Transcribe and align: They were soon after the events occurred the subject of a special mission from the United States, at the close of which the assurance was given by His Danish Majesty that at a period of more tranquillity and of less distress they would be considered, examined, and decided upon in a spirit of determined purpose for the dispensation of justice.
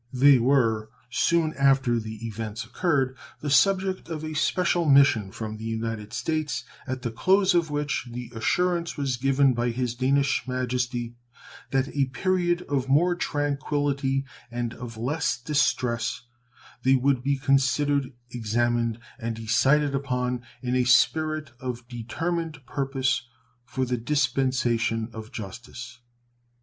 They 0.11 0.39
were 0.39 0.89
soon 1.11 1.53
after 1.53 1.99
the 1.99 2.25
events 2.25 2.63
occurred 2.65 3.15
the 3.41 3.51
subject 3.51 4.09
of 4.09 4.23
a 4.25 4.33
special 4.33 4.85
mission 4.85 5.31
from 5.31 5.57
the 5.57 5.63
United 5.63 6.11
States, 6.11 6.63
at 6.87 7.03
the 7.03 7.11
close 7.11 7.53
of 7.53 7.69
which 7.69 8.07
the 8.11 8.31
assurance 8.33 8.97
was 8.97 9.15
given 9.15 9.53
by 9.53 9.69
His 9.69 9.93
Danish 9.93 10.47
Majesty 10.47 11.13
that 11.69 11.87
at 11.87 11.95
a 11.95 12.05
period 12.05 12.63
of 12.63 12.89
more 12.89 13.13
tranquillity 13.13 14.25
and 14.49 14.73
of 14.73 14.97
less 14.97 15.39
distress 15.39 16.23
they 16.81 16.95
would 16.95 17.21
be 17.21 17.37
considered, 17.37 18.11
examined, 18.31 18.97
and 19.19 19.35
decided 19.35 19.93
upon 19.93 20.41
in 20.63 20.73
a 20.75 20.83
spirit 20.83 21.51
of 21.59 21.87
determined 21.87 22.65
purpose 22.65 23.27
for 23.65 23.85
the 23.85 23.97
dispensation 23.97 25.09
of 25.13 25.31
justice. 25.31 25.99